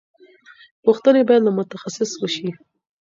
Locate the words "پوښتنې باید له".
0.85-1.51